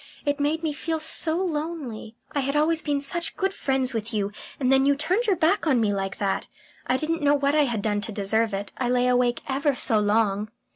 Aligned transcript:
It 0.25 0.39
made 0.39 0.63
me 0.63 0.73
feel 0.73 0.99
so 0.99 1.37
lonely. 1.37 2.15
I 2.31 2.39
had 2.39 2.55
always 2.55 2.81
been 2.81 3.01
such 3.01 3.37
good 3.37 3.53
friends 3.53 3.93
with 3.93 4.11
you, 4.15 4.31
and 4.59 4.71
then 4.71 4.83
you 4.87 4.95
turned 4.95 5.27
your 5.27 5.35
back 5.35 5.67
on 5.67 5.79
me 5.79 5.93
like 5.93 6.17
that. 6.17 6.47
I 6.87 6.97
didn't 6.97 7.21
know 7.21 7.35
what 7.35 7.53
I 7.53 7.65
had 7.65 7.83
done 7.83 8.01
to 8.01 8.11
deserve 8.11 8.51
it. 8.51 8.71
I 8.79 8.89
lay 8.89 9.07
awake 9.07 9.41
ever 9.47 9.75
so 9.75 9.99
long." 9.99 10.49